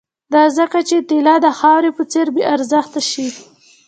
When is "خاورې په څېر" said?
1.59-2.27